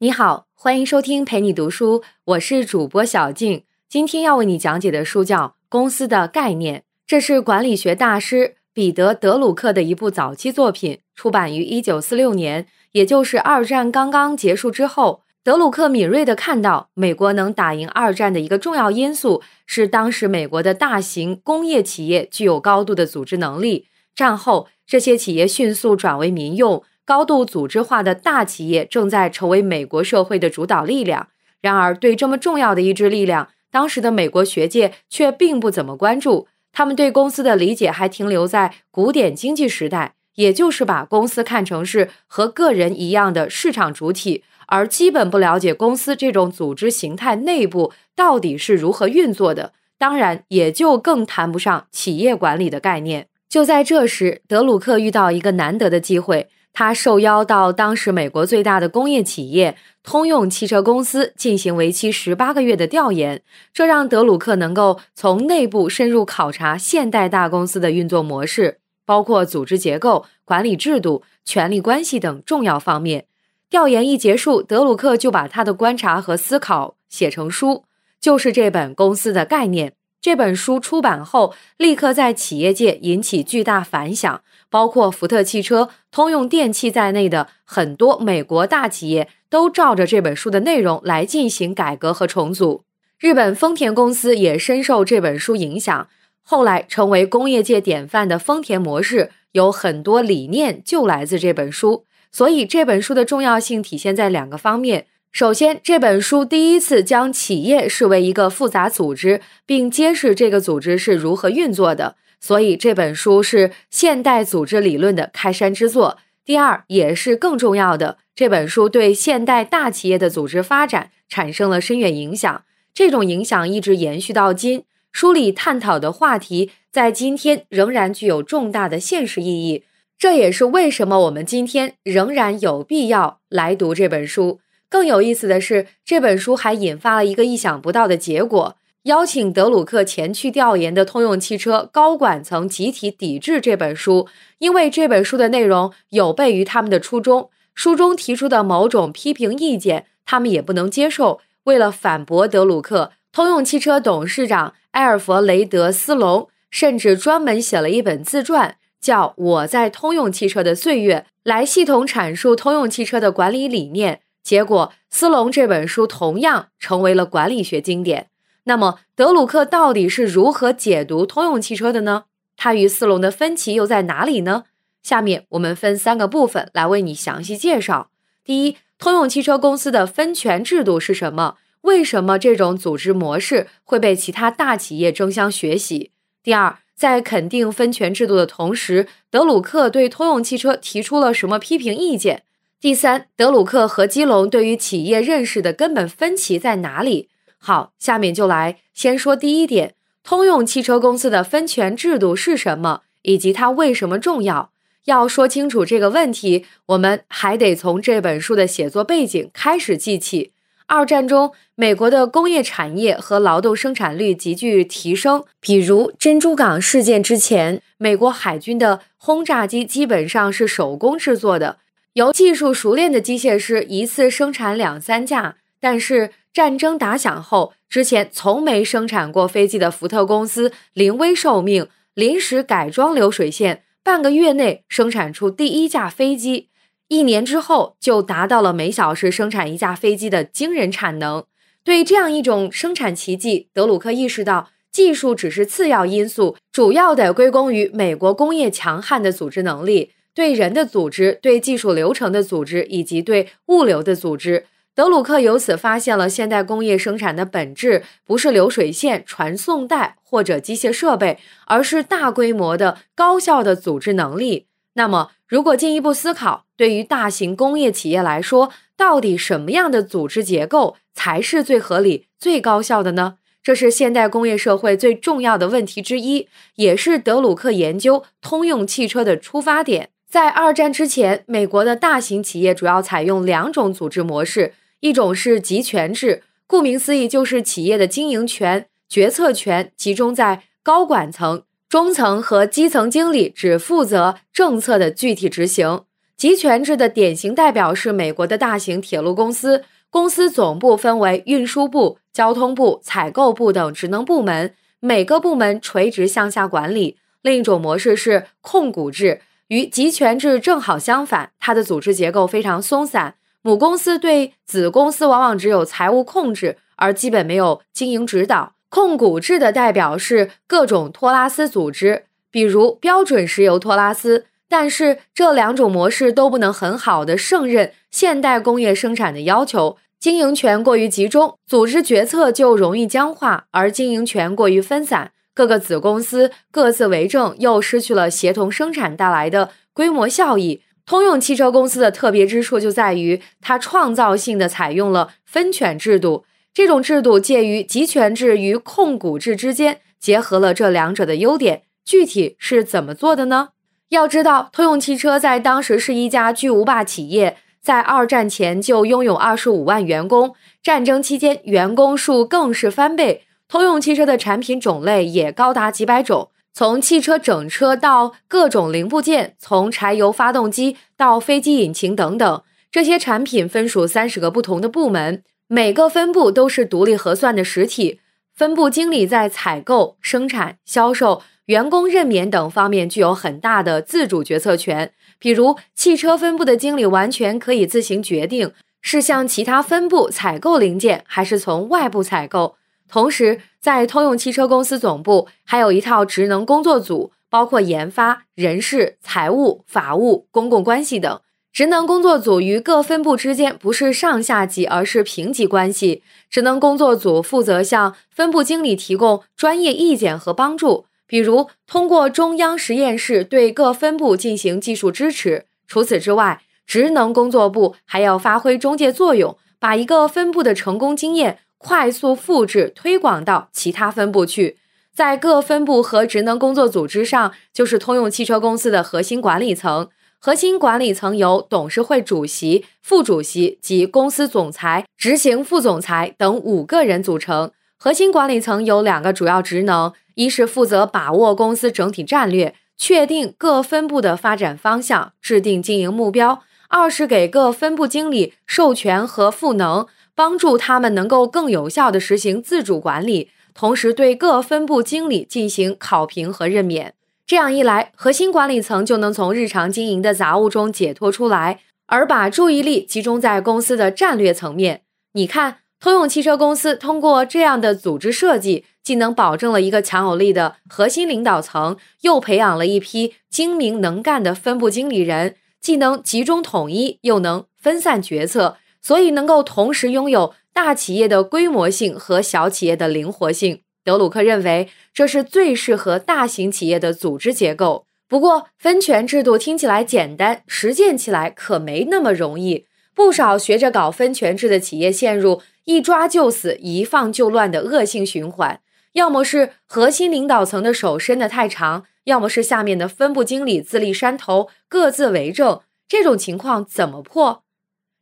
[0.00, 3.64] 你好，欢迎收听陪你读书，我是主播小静。
[3.88, 15.22] 今天要为你讲解的书叫《公司的概念》，这是管理学大师彼得·德鲁克的一部早期作品，出版于一九四六年，也就是二战刚刚结束之后。
[15.42, 23.88] 德鲁克敏锐地看到，美国能打赢二战的一个重要因素是当时美国的大型工业企业具有高度的组织能力。
[24.14, 26.84] 战后，这些企业迅速转为民用。
[27.08, 31.28] 高度组织化的大企业正在成为美国社会的主导力量。
[31.62, 36.48] 然而，对这么重要的一支力量，当时的美国学界却并不怎么关注。
[36.70, 49.72] 他们对公司的理解还停留在古典经济时代，也就是把公司看成是和个人一样的市场主体，而基本不了解公司这种组织形态内部到底是如何运作的。
[49.96, 53.28] 当然，也就更谈不上企业管理的概念。
[53.48, 56.50] 就在这时，德鲁克遇到一个难得的机会。
[56.78, 73.24] 他受邀到当时美国最大的工业企业通用汽车公司进行为期十八个月的调研，这让德鲁克能够从内部深入考察现代大公司的运作模式，包括组织结构、管理制度、权力关系等重要方面。
[73.68, 77.82] 调研一结束，德鲁克就把他的观察和思考写成书，
[78.20, 79.90] 就是这本《公司的概念》。
[80.20, 84.40] 这本书出版后，立刻在企业界引起巨大反响。
[84.70, 92.84] 包括福特汽车、通用电气在内的很多美国大企业都照着这本书的内容来进行改革和重组。
[93.18, 96.08] 日本丰田公司也深受这本书影响，
[96.42, 102.04] 后来成为工业界典范的丰田模式有很多理念就来自这本书。
[102.30, 112.16] 所以这本书的重要性体现在两个方面：首先，这本书第一次将企业视为一个复杂组织，并揭示这个组织是如何运作的。
[112.40, 116.18] 所以这本书是现代组织理论的开山之作。
[116.44, 122.64] 第二，也是更重要的，这本书对现代大企业的组织发展产生了深远影响。
[122.94, 124.84] 这种影响一直延续到今。
[125.12, 129.84] 书里探讨的话题在今天仍然具有重大的现实意义。
[130.16, 134.60] 这也是为什么我们今天仍然有必要来读这本书。
[134.88, 138.77] 更有意思的是，这本书还引发了一个意想不到的结果。
[139.04, 144.28] 邀请德鲁克前去调研的通用汽车高管层集体抵制这本书，
[144.58, 147.50] 因为这本书的内容有悖于他们的初衷。
[147.74, 151.40] 书中提出的某种批评意见，他们也不能接受。
[151.64, 164.20] 为了反驳德鲁克，通用汽车董事长埃尔弗雷德·斯隆甚至专门写了一本自传，叫《我在通用汽车的岁月》，来系统阐述通用汽车的管理理念。
[164.42, 168.27] 结果，斯隆这本书同样成为了管理学经典。
[168.68, 172.24] 那么，德鲁克到底是如何解读通用汽车的呢？
[172.54, 174.64] 他与斯隆的分歧又在哪里呢？
[175.02, 178.10] 下面我们分三个部分来为你详细介绍。
[178.44, 181.56] 第一，通用汽车公司的分权制度是什么？
[181.80, 186.10] 为什么这种组织模式会被其他大企业争相学习？
[186.42, 192.42] 第二，在肯定分权制度的同时，德鲁克对通用汽车提出了什么批评意见？
[192.78, 197.30] 第三，德鲁克和基隆对于企业认识的根本分歧在哪里？
[197.58, 204.70] 好，下面就来先说第一点：通用汽车公司的分权制度是什么，以及它为什么重要。
[205.04, 210.52] 要说清楚这个问题，我们还得从这本书的写作背景开始记起。
[210.86, 215.44] 二战中，美国的工业产业和劳动生产率急剧提升。
[215.60, 221.78] 比如珍珠港事件之前，美国海军的轰炸机基本上是手工制作的，
[222.14, 225.56] 由技术熟练的机械师一次生产两三架。
[225.80, 236.70] 但是战争打响后，之前从没生产过飞机的福特公司临危受命，临时改装流水线，半个月内生产出第一架飞机，
[237.06, 241.44] 一年之后就达到了每小时生产一架飞机的惊人产能。
[241.84, 254.66] 对这样一种生产奇迹，德鲁克意识到，技术只是次要因素，主要的归功于美国工业强悍的组织能力，对人的组织、对技术流程的组织以及对物流的组织。
[254.98, 264.66] 德鲁克由此发现了现代工业生产的本质不是流水线、传送带或者机械设备，而是大规模的高效的组织能力。
[264.94, 273.36] 那么，如果进一步思考，对于大型工业企业来说，到底什么样的组织结构才是最合理、最高效的呢？
[273.62, 280.10] 这是现代工业社会最重要的问题之一，也是德鲁克研究通用汽车的出发点。
[280.28, 284.74] 在二战之前，美国的大型企业主要采用两种组织模式。
[285.00, 296.02] 一种是集权制，顾名思义，就是企业的经营权、决策权集中在高管层，中层和基层经理只负责政策的具体执行。
[296.36, 307.16] 集权制的典型代表是美国的大型铁路公司，公司总部分为运输部、交通部、采购部等职能部门，每个部门垂直向下管理。
[307.42, 313.36] 另一种模式是控股制，与集权制正好相反，它的组织结构非常松散，
[313.68, 318.72] 母公司对子公司往往只有财务控制，而基本没有经营指导。
[318.88, 324.46] 控股制的代表是各种托拉斯组织，比如标准石油托拉斯。
[324.70, 329.98] 但是这两种模式都不能很好的胜任现代工业生产的要求。
[330.18, 340.80] 经营权过于集中，组织决策就容易僵化；而经营权过于分散，各个子公司各自为政，又失去了协同生产带来的规模效益。
[341.08, 346.44] 通用汽车公司的特别之处就在于，它创造性的采用了分权制度。
[346.74, 351.84] 这种制度介于集权制与控股制之间，结合了这两者的优点。
[352.04, 353.70] 具体是怎么做的呢？
[354.10, 363.44] 要知道，通用汽车在当时是一家巨无霸企业，在二战前就拥有二十五万员工，战争期间员工数更是翻倍。
[363.66, 378.20] 通用汽车的产品种类也高达几百种，从汽车整车到各种零部件，从柴油发动机到飞机引擎等等，这些产品分属三十个不同的部门，每个分部都是独立核算的实体，
[378.54, 381.42] 分部经理在采购、生产、销售。
[381.64, 388.72] 员工任免等方面具有很大的自主决策权，比如汽车分部的经理完全可以自行决定
[389.02, 392.76] 是向其他分部采购零件，还是从外部采购。
[393.08, 401.40] 同时，在通用汽车公司总部还有一套职能工作组，包括研发、人事、财务、法务、公共关系等。
[401.72, 406.22] 职能工作组与各分部之间不是上下级，而是平级关系。
[406.50, 411.06] 职能工作组负责向分部经理提供专业意见和帮助。
[411.26, 415.66] 比如，通过中央实验室对各分部进行技术支持。
[415.86, 424.78] 除此之外，职能工作部还要发挥中介作用，把一个分部的成功经验快速复制推广到其他分部去。
[425.14, 430.08] 在各分部和职能工作组织上，就是通用汽车公司的核心管理层。
[430.38, 437.72] 核心管理层由董事会主席、副主席及公司总裁、执行副总裁等五个人组成。
[437.96, 440.12] 核心管理层有两个主要职能。
[440.34, 450.06] 一是负责把握公司整体战略，确定各分部的发展方向，制定经营目标；二是给各分部经理授权和赋能，
[450.38, 457.14] 帮助他们能够更有效地实行自主管理，同时对各分部经理进行考评和任免。
[457.44, 465.02] 这样一来，核心管理层就能从日常经营的杂物中解脱出来，而把注意力集中在公司的战略层面。
[465.32, 465.78] 你看。
[466.00, 483.82] 通用汽车公司通过这样的组织设计，既能保证了一个强有力的核心领导层，又培养了一批精明能干的分部经理人，既能集中统一，又能分散决策，所以能够同时拥有大企业的规模性和小企业的灵活性。
[484.04, 488.06] 德鲁克认为，这是最适合大型企业的组织结构。
[488.26, 492.86] 不过，分权制度听起来简单，实践起来可没那么容易。
[493.14, 495.62] 不少学着搞分权制的企业陷入。
[495.84, 498.80] 一抓就死，一放就乱的恶性循环，
[499.14, 505.80] 要么是核心领导层的手伸得太长，要么是下面的分部经理自立山头，各自为政。
[506.06, 507.62] 这种情况怎么破？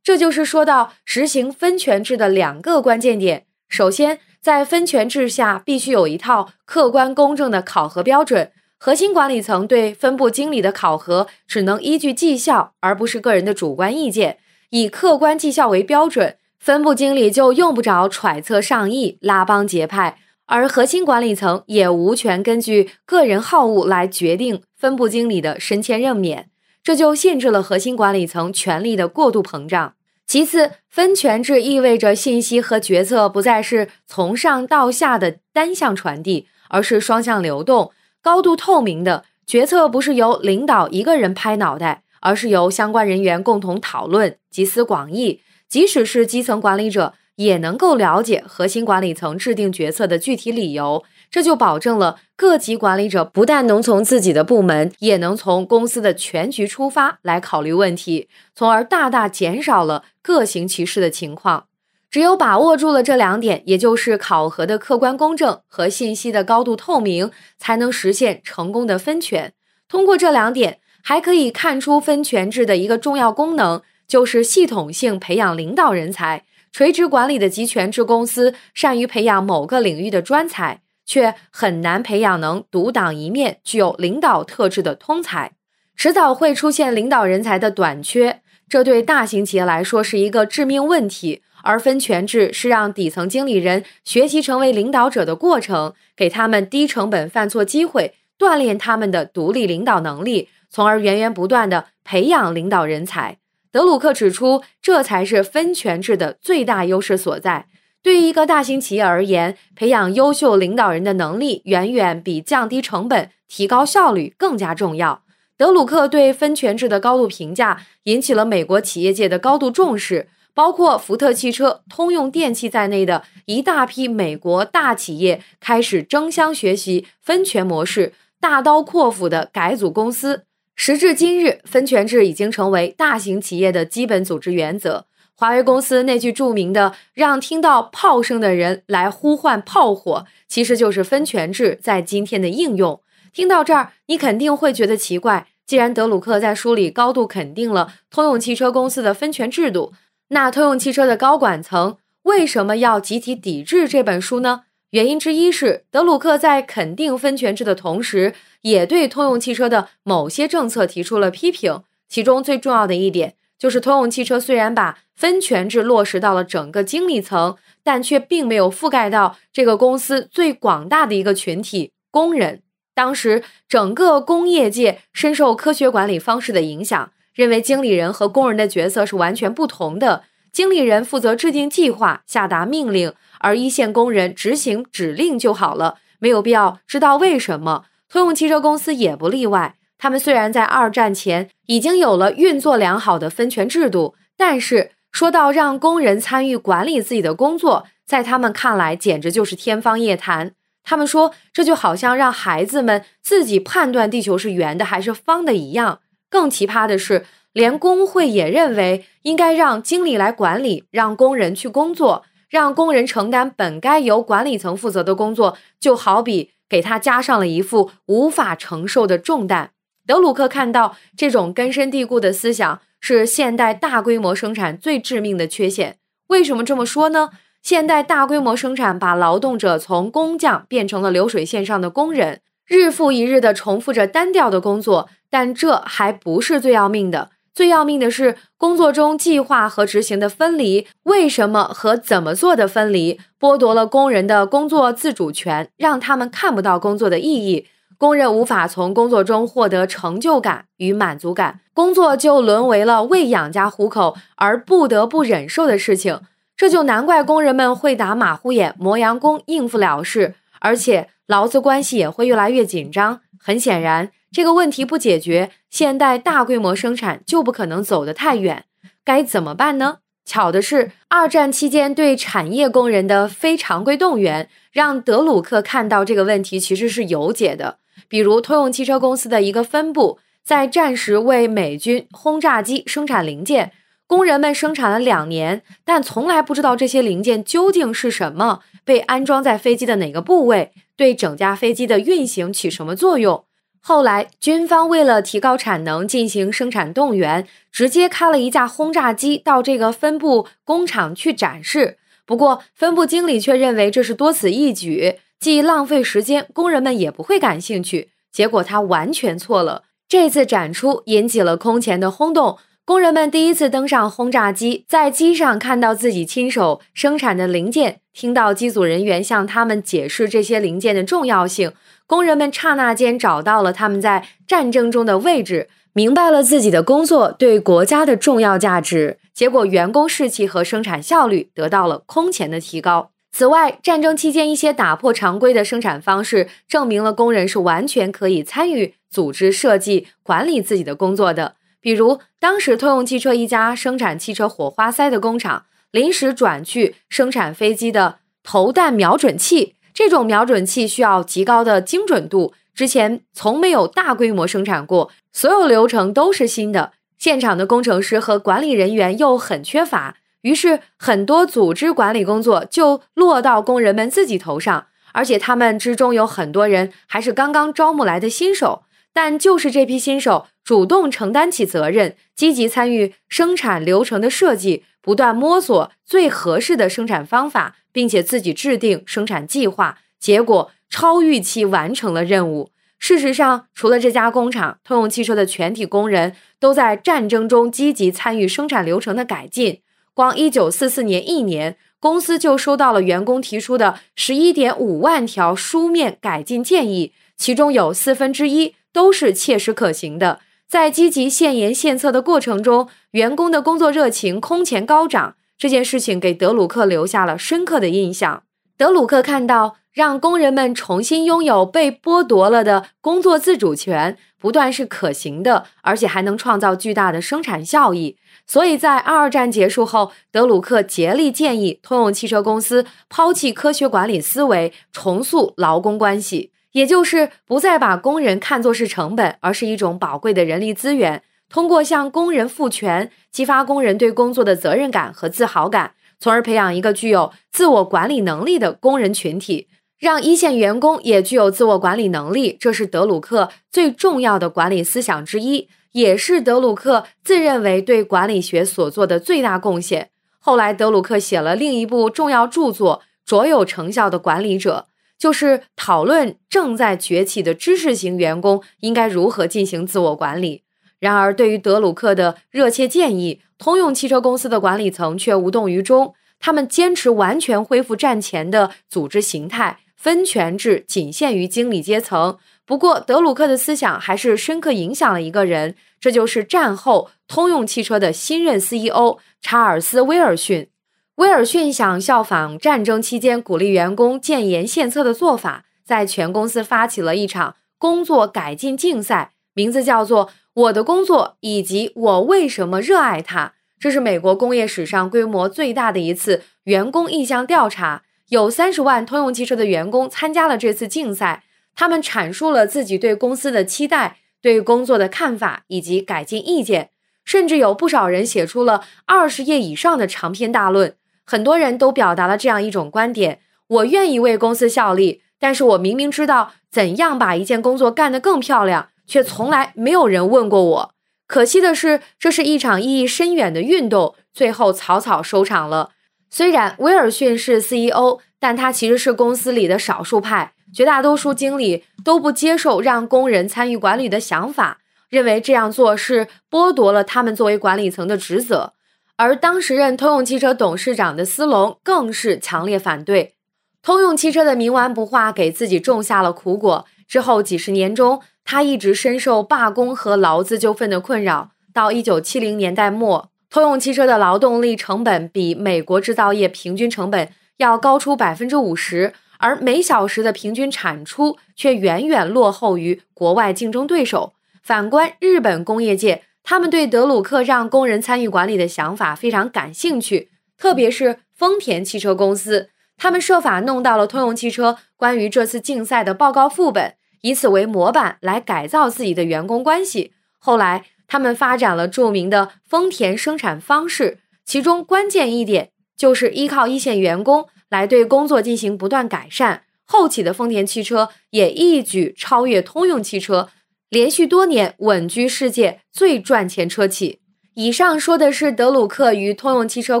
[0.06, 3.44] 这就是说到实行分权制的两个关键点。
[3.68, 8.52] 首先，在分权制下，必须有一套客观公正的考核标准。
[8.78, 14.38] 核心管理层对分部经理的考核，只能依据绩效，而不是个人的主观意见，
[14.70, 16.36] 以客观绩效为标准。
[16.60, 26.48] 分部经理就用不着揣测上意、拉帮结派，而核心管理层也无权根据个人好恶来决定分部经理的升迁任免，
[26.84, 29.94] 这就限制了核心管理层权力的过度膨胀。
[30.26, 39.24] 其次，分权制意味着信息和决策不再是从上到下的单向传递，而是双向流动、高度透明的。
[39.46, 45.40] 决策不是由领导一个人拍脑袋，而是由相关人员共同讨论、集思广益。
[45.68, 51.04] 即使是基层管理者，也能够了解核心管理层制定决策的具体理由，
[51.36, 61.66] 这就保证了各级管理者不但能从自己的部门，也能从公司的全局出发来考虑问题，从而大大减少了各行其事的情况。
[62.10, 69.52] 只有把握住了这两点，也就是考核的客观公正和信息的高度透明，才能实现成功的分权。
[69.86, 73.82] 通过这两点，还可以看出分权制的一个重要功能。
[74.08, 85.52] 就是系统性培养领导人才，垂直管理的集权制公司善于培养某个领域的专才，却很难培养能独当一面、具有领导特质的通才。
[85.96, 91.40] 迟早会出现领导人才的短缺，这对大型企业来说是一个致命问题。
[91.62, 103.38] 而分权制是让底层经理人学习成为领导者的过程，给他们低成本犯错机会，锻炼他们的独立领导能力，从而源源不断的培养领导人才。
[103.72, 107.66] 德鲁克指出，这才是分权制的最大优势所在。
[108.06, 115.24] 对于一个大型企业而言，培养优秀领导人的能力远远比降低成本、提高效率更加重要。
[115.56, 120.28] 德鲁克对分权制的高度评价，引起了美国企业界的高度重视。
[120.54, 130.44] 包括福特汽车、通用电气在内的一大批美国大企业开始争相学习分权模式，大刀阔斧地改组公司。
[130.76, 135.06] 时至今日，分权制已经成为大型企业的基本组织原则。
[135.38, 143.00] 华为公司那句著名的“让听到炮声的人来呼唤炮火”，其实就是分权制在今天的应用。
[143.34, 149.92] 听到这儿，你肯定会觉得奇怪：既然德鲁克在书里高度肯定了通用汽车公司的分权制度，
[150.28, 154.62] 那通用汽车的高管层为什么要集体抵制这本书呢？
[154.92, 161.82] 原因之一是德鲁克在肯定分权制的同时，也对通用汽车的某些政策提出了批评。
[162.08, 172.62] 其中最重要的一点就是，通用汽车虽然把分权制落实到了整个经理层，但却并没有覆盖到这个公司最广大的一个群体——工人。
[172.94, 177.10] 当时，整个工业界深受科学管理方式的影响。
[177.34, 180.24] 认为经理人和工人的角色是完全不同的。
[180.50, 187.84] 经理人负责制定计划、下达命令，而一线工人执行指令就好了，没有必要知道为什么。
[188.08, 189.74] 通用汽车公司也不例外。
[189.98, 200.52] 他们虽然在二战前已经有了运作良好的分权制度，但是说到让工人参与管理自己的工作，在他们看来简直就是天方夜谭。
[200.84, 206.00] 他们说，这就好像让孩子们自己判断地球是圆的还是方的一样。
[206.28, 219.70] 更奇葩的是，连工会也认为应该让经理来管理，让工人去工作，让工人承担本该由管理层负责的工作，就好比给他加上了一副无法承受的重担。
[220.06, 225.96] 德鲁克看到这种根深蒂固的思想是现代大规模生产最致命的缺陷。
[226.28, 227.30] 为什么这么说呢？
[227.62, 235.08] 现代大规模生产把劳动者从工匠变成了流水线上的工人，日复一日地重复着单调的工作。
[235.28, 240.86] 但这还不是最要命的，最要命的是工作中计划和执行的分离。
[241.02, 247.66] 为什么和怎么做的分离，剥夺了工人的工作自主权，让他们看不到工作的意义。
[247.98, 256.20] 工人无法从工作中获得成就感与满足感，工作就沦为了为养家糊口而不得不忍受的事情。
[256.56, 263.20] 这就难怪工人们会打马虎眼、磨洋工应付了事，而且劳资关系也会越来越紧张。
[263.38, 264.10] 很显然。
[264.32, 268.64] 这个问题不解决，现代大规模生产就不可能走得太远。
[269.02, 269.98] 该怎么办呢？
[270.26, 277.78] 巧的是，二战期间对产业工人的非常规动员，让德鲁克看到这个问题其实是有解的。
[278.08, 283.72] 比如，通用汽车公司的一个分部在战时为美军轰炸机生产零件，
[284.08, 293.44] 工人们生产了两年，但从来不知道这些零件究竟是什么，被安装在飞机的哪个部位，对整架飞机的运行起什么作用。
[293.88, 301.96] 后来，军方为了提高产能，进行生产动员，直接开了一架轰炸机到这个分部工厂去展示。
[302.24, 308.10] 不过，分部经理却认为这是多此一举，既浪费时间，工人们也不会感兴趣。
[308.32, 309.84] 结果他完全错了。
[310.08, 321.70] 这次展出引起了空前的轰动，工人们第一次登上轰炸机，在机上看到自己亲手生产的零件，听到机组人员向他们解释这些零件的重要性。
[322.06, 329.18] 工人们刹那间找到了他们在战争中的位置，明白了自己的工作对国家的重要价值。
[329.34, 333.10] 结果，员工士气和生产效率得到了空前的提高。
[333.32, 341.56] 此外，战争期间一些打破常规的生产方式，证明了工人是完全可以参与组织、设计、管理自己的工作的。
[341.80, 349.75] 比如，当时通用汽车一家生产汽车火花塞的工厂，临时转去生产飞机的投弹瞄准器。
[349.96, 356.92] 这种瞄准器需要极高的精准度，之前从没有大规模生产过，所有流程都是新的。
[357.16, 368.82] 现场的工程师和管理人员又很缺乏，于是很多组织管理工作就落到工人们自己头上，而且他们之中有很多人还是刚刚招募来的新手。
[369.14, 377.76] 但就是这批新手主动承担起责任，积极参与生产流程的设计，不断摸索最合适的生产方法。
[377.96, 382.68] 并且自己制定生产计划，结果超预期完成了任务。
[382.98, 389.80] 事实上，除了这家工厂，通用汽车的全体工人都在战争中积极参与生产流程的改进。
[390.12, 400.40] 光1944年一年，公司就收到了员工提出的11.5万条书面改进建议，其中有四分之一都是切实可行的。
[400.68, 405.36] 在积极献言献策的过程中，员工的工作热情空前高涨。
[405.58, 408.42] 这件事情给德鲁克留下了深刻的印象。
[408.76, 409.76] 德鲁克看到。
[409.96, 418.18] 让工人们重新拥有被剥夺了的工作自主权，不但是可行的，而且还能创造巨大的生产效益。
[418.46, 431.22] 所以在二战结束后，德鲁克竭力建议通用汽车公司抛弃科学管理思维，重塑劳工关系，也就是不再把工人看作是成本，而是一种宝贵的人力资源。
[431.48, 439.68] 通过向工人赋权，激发工人对工作的责任感和自豪感，从而培养一个具有自我管理能力的工人群体。
[439.98, 450.10] 让一线员工也具有自我管理能力，这是德鲁克最重要的管理思想之一，也是德鲁克自认为对管理学所做的最大贡献。
[450.38, 454.86] 后来，德鲁克写了另一部重要著作《卓有成效的管理者》，
[455.18, 460.64] 就是讨论正在崛起的知识型员工应该如何进行自我管理。
[461.06, 469.78] 然而，对于德鲁克的热切建议，通用汽车公司的管理层却无动于衷，他们坚持完全恢复战前的组织形态。
[469.94, 472.38] 分权制仅限于经理阶层。
[472.64, 480.68] 不过，德鲁克的思想还是深刻影响了一个人，这就是战后通用汽车的新任 CEO 查尔斯·威尔逊。
[481.16, 493.52] 威尔逊想效仿战争期间鼓励员工建言献策的做法，在全公司发起了一场工作改进竞赛，名字叫做“我的工作以及我为什么热爱它”。
[493.78, 498.02] 这是美国工业史上规模最大的一次员工意向调查。
[498.28, 501.44] 有三十万通用汽车的员工参加了这次竞赛，
[501.74, 506.90] 他们阐述了自己对公司的期待、对工作的看法以及改进意见，
[507.24, 510.96] 甚至有不少人写出了二十页以上的长篇大论。
[511.24, 520.94] 很多人都表达了这样一种观点：我愿意为公司效力，但是我明明知道怎样把一件工作干得更漂亮，却从来没有人问过我。
[521.26, 525.90] 可惜的是，这是一场意义深远的运动，最后草草收场了。
[526.28, 530.52] 虽然威尔逊是 CEO，但他其实是公司里的少数派。
[530.74, 538.74] 绝大多数经理都不接受让工人参与管理的想法，认为这样做是剥夺了他们作为管理层的职责。
[539.16, 543.34] 而当时任通用汽车董事长的斯隆更是强烈反对。
[543.80, 546.84] 通用汽车的冥顽不化给自己种下了苦果。
[547.08, 551.50] 之后几十年中，他一直深受罢工和劳资纠纷的困扰。
[551.74, 553.28] 到1970年代末。
[553.48, 564.34] 通用汽车的劳动力成本比美国制造业平均成本要高出百分之五十，而每小时的平均产出却远远落后于国外竞争对手。
[564.62, 580.12] 反观日本工业界，他们对德鲁克让工人参与管理的想法非常感兴趣，特别是丰田汽车公司，他们设法弄到了通用汽车关于这次竞赛的报告副本，以此为模板来改造自己的员工关系。
[580.38, 580.84] 后来。
[581.08, 589.62] 他们发展了著名的丰田生产方式，其中关键一点就是依靠一线员工来对工作进行不断改善。
[589.84, 593.50] 后起的丰田汽车也一举超越通用汽车，
[593.88, 597.20] 连续多年稳居世界最赚钱车企。
[597.54, 600.00] 以上说的是德鲁克与通用汽车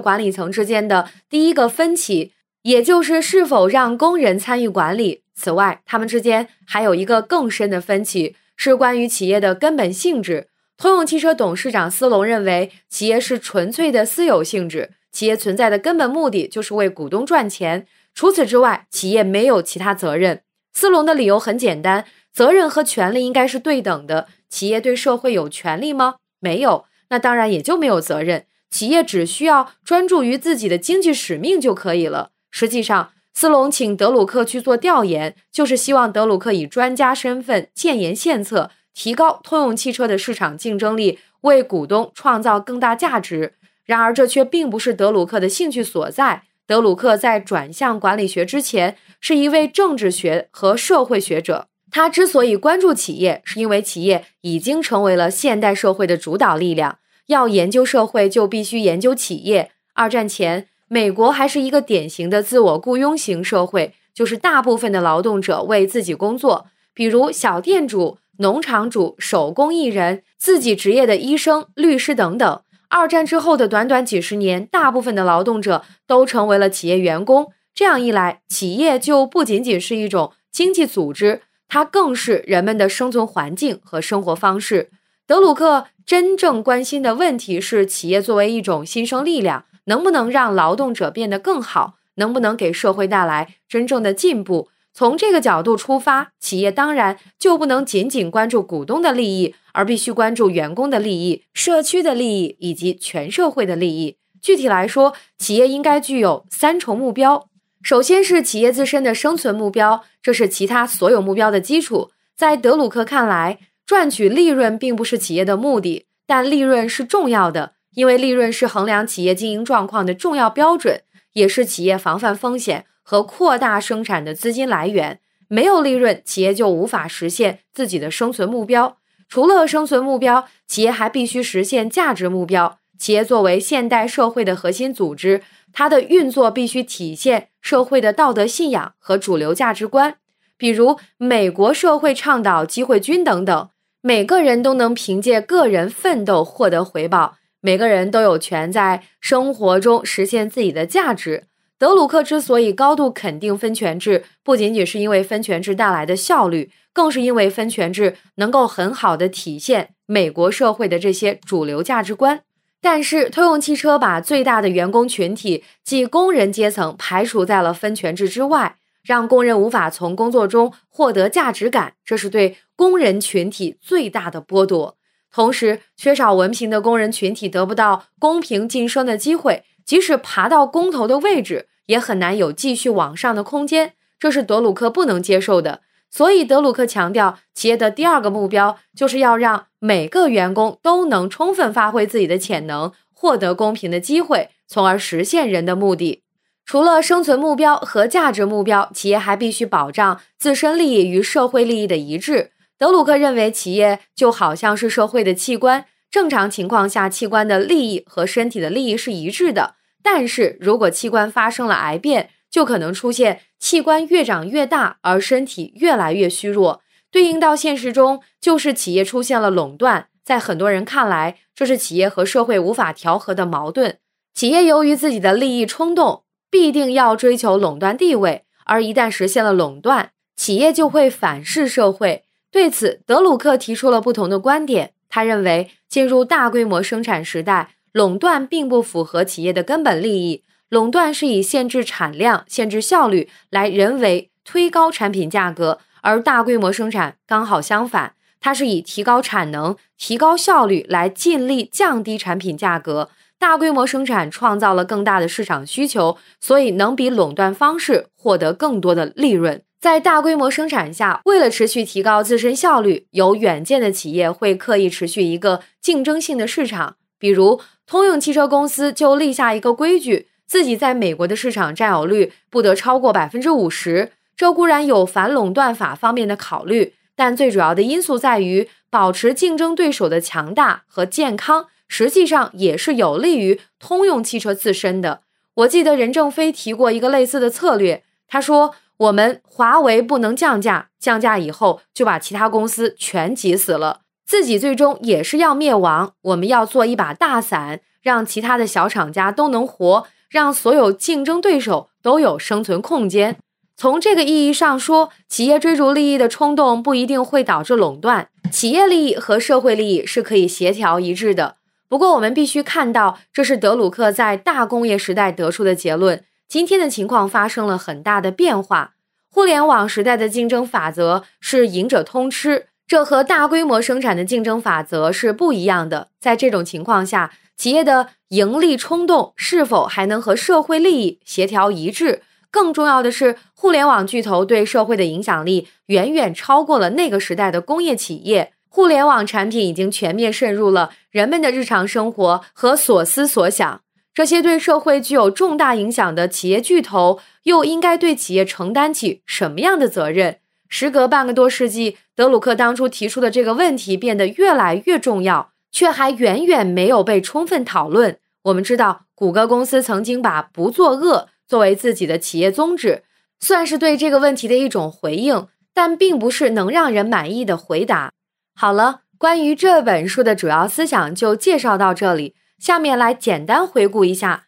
[0.00, 5.22] 管理层之间的第一个分歧，也就是是否让工人参与管理。
[5.36, 10.48] 此外，他们之间还有一个更深的分歧，是关于企业的根本性质。
[10.78, 17.86] 通用汽车董事长斯隆认为，企业是纯粹的私有性质，企业存在的根本目的就是为股东赚钱。
[18.14, 20.40] 除此之外，企业没有其他责任。
[20.72, 24.28] 斯隆的理由很简单：责任和权利应该是对等的。
[24.48, 26.16] 企业对社会有权利吗？
[26.40, 28.46] 没有，那当然也就没有责任。
[28.70, 32.30] 企业只需要专注于自己的经济使命就可以了。
[32.50, 38.70] 实际上，斯隆请德鲁克去做调研，就是希望德鲁克以专家身份建言献策。
[38.94, 43.52] 提高通用汽车的市场竞争力，为股东创造更大价值。
[43.84, 46.44] 然而，这却并不是德鲁克的兴趣所在。
[46.66, 51.68] 德鲁克在转向管理学之前，是一位政治学和社会学者。
[51.90, 57.00] 他之所以关注企业，是因为企业已经成为了现代社会的主导力量。
[57.26, 59.72] 要研究社会，就必须研究企业。
[59.92, 68.18] 二战前，美国还是一个典型的自我雇佣型社会，就是大部分的劳动者为自己工作，比如小店主。
[68.38, 72.60] 农场主、手工艺人、自己职业的医生、律师等等。
[72.90, 77.50] 二战之后的短短几十年，大部分的劳动者都成为了企业员工。
[77.74, 84.90] 这样一来，企业就不仅仅是一种经济组织，它更是人们的生存环境和生活方式。
[85.26, 94.68] 德鲁克真正关心的问题是，企业作为一种新生力量，能不能让劳动者变得更好，能不能给社会带来真正的进步？
[94.92, 104.16] 从这个角度出发，企业当然就不能仅仅关注股东的利益，而必须关注员工的利益、社区的利益以及全社会的利益。
[104.40, 107.48] 具体来说，企业应该具有三重目标。
[107.82, 112.10] 首先是企业自身的生存目标，这是其他所有目标的基础。
[112.34, 121.00] 在德鲁克看来，赚取利润并不是企业的目的，但利润是重要的，因为利润是衡量企业经营状况的重要标准，
[121.32, 125.18] 也是企业防范风险和扩大生产的资金来源。
[125.48, 128.98] 没有利润，企业就无法实现自己的生存目标。
[129.30, 132.78] 除了生存目标，企业还必须实现价值目标。
[132.98, 140.16] 企业作为现代社会的核心组织，它的运作必须体现社会的道德信仰和主流价值观，
[140.58, 143.70] 比如美国社会倡导机会均等等。
[144.02, 151.44] 每个人都能凭借个人奋斗获得回报，每个人都有权在生活中实现自己的价值。
[151.78, 162.42] 德鲁克之所以高度肯定分权制，不仅仅是因为分权制带来的效率，更是因为分权制能够很好的体现美国社会的这些主流价值观。
[162.80, 168.76] 但是，通用汽车把最大的员工群体，即工人阶层，排除在了分权制之外。
[169.02, 174.96] 让工人无法从工作中获得价值感，这是对工人群体最大的剥夺。
[175.36, 183.92] 同时，缺少文凭的工人群体得不到公平晋升的机会，即使爬到工头的位置，也很难有继续往上的空间。
[184.18, 185.82] 这是德鲁克不能接受的。
[186.08, 196.22] 所以，德鲁克强调，企业的第二个目标就是要让每个员工都能充分发挥自己的潜能，获得公平的机会，从而实现人的目的。
[196.64, 202.52] 除了生存目标和价值目标，企业还必须保障自身利益与社会利益的一致。
[202.78, 209.76] 德鲁克认为，企业就好像是社会的器官，正常情况下，器官的利益和身体的利益是一致的。
[210.02, 216.82] 但是如果器官发生了癌变，就可能出现器官越长越大，而身体越来越虚弱。
[217.10, 220.08] 对应到现实中，就是企业出现了垄断。
[220.24, 223.98] 在很多人看来，这是企业和社会无法调和的矛盾。
[224.34, 226.24] 企业由于自己的利益冲动。
[226.48, 232.24] 必定要追求垄断地位，而一旦实现了垄断，企业就会反噬社会。
[232.56, 234.94] 对此，德鲁克提出了不同的观点。
[235.10, 240.42] 他认为，进入大规模生产时代，垄断并不符合企业的根本利益。
[240.70, 253.10] 垄断是以限制产量、限制效率来人为推高产品价格，而大规模生产刚好相反，它是以提高产能、提高效率来尽力降低产品价格。
[253.38, 259.60] 大规模生产创造了更大的市场需求，所以能比垄断方式获得更多的利润。
[259.86, 266.96] 在大规模生产下，为了持续提高自身效率，有远见的企业会刻意持续一个竞争性的市场。
[267.20, 274.10] 比如，通用汽车公司就立下一个规矩，自己在美国的市场占有率不得超过百分之五十。
[274.36, 281.66] 这固然有反垄断法方面的考虑，但最主要的因素在于保持竞争对手的强大和健康。
[281.86, 285.20] 实际上也是有利于通用汽车自身的。
[285.54, 296.14] 我记得任正非提过一个类似的策略，他说：“我们华为不能降价，降价以后就把其他公司全挤死了，自己最终也是要灭亡。
[296.22, 303.36] 我们要做一把大伞，让其他的小厂家都能活，让所有竞争对手都有生存空间。”
[303.78, 311.56] 从这个意义上说，企业追逐利益的冲动不一定会导致垄断，企业利益和社会利益是可以协调一致的。
[311.86, 316.24] 不过，我们必须看到，这是德鲁克在大工业时代得出的结论。
[316.48, 318.94] 今天的情况发生了很大的变化。
[319.28, 326.08] 互联网时代的竞争法则是赢者通吃，这和大规模生产的竞争法则是不一样的。
[326.18, 332.22] 在这种情况下，企业的盈利冲动是否还能和社会利益协调一致？
[332.50, 338.52] 更重要的是，互联网巨头对社会的影响力远远超过了那个时代的工业企业。
[338.68, 343.80] 互联网产品已经全面渗入了人们的日常生活和所思所想。
[344.16, 350.38] 这些对社会具有重大影响的企业巨头，又应该对企业承担起什么样的责任？
[350.70, 358.18] 时隔半个多世纪，德鲁克当初提出的这个问题变得越来越重要，却还远远没有被充分讨论。
[358.44, 363.02] 我们知道，谷歌公司曾经把不作恶作为自己的企业宗旨，
[363.38, 368.10] 算是对这个问题的一种回应，但并不是能让人满意的回答。
[368.54, 372.34] 好了，关于这本书的主要思想就介绍到这里。
[372.58, 374.46] 下面来简单回顾一下：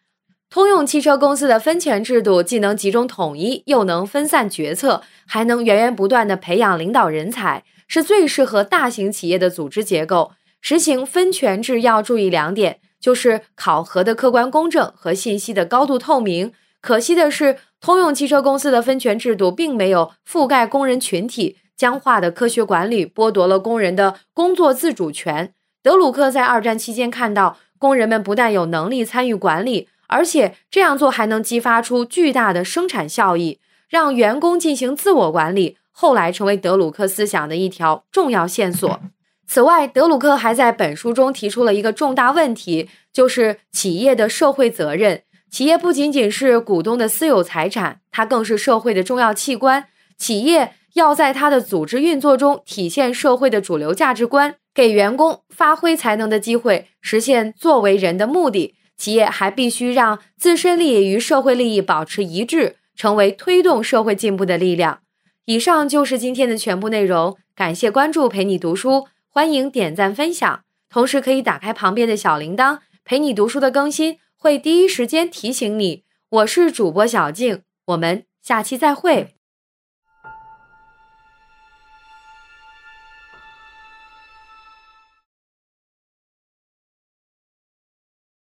[0.51, 10.33] 通用汽车公司的分权制度既能集中统一，又能分散决策，还能源源不断地培养领导人才，是最适合大型企业的组织结构。
[10.61, 16.53] 实行分权制要注意两点，就是考核的客观公正和信息的高度透明。
[16.81, 25.53] 可惜的是，通用汽车公司的分权制度并没有覆盖工人群体，僵化的科学管理剥夺了工人的工作自主权。
[25.81, 29.89] 德鲁克在二战期间看到，工人们不但有能力参与管理。
[30.09, 35.77] 而且这样做还能激发出巨大的生产效益，让员工进行自我管理。
[35.93, 39.01] 后来成为德鲁克思想的一条重要线索。
[39.47, 45.23] 此外，德鲁克还在本书中提出了一个重大问题，就是企业的社会责任。
[45.51, 49.87] 企业不仅仅是股东的私有财产，它更是社会的重要器官。
[50.17, 58.77] 企业要在它的组织运作中体现社会的主流价值观，给员工发挥才能的机会，实现作为人的目的。
[58.97, 65.01] 企业还必须让自身利益与社会利益保持一致，成为推动社会进步的力量。
[65.47, 76.05] 以上就是今天的全部内容，感谢关注，陪你读书，欢迎点赞分享，同时可以打开旁边的小铃铛，陪你读书的更新会第一时间提醒你。
[76.31, 79.38] 我是主播小静，我们下期再会。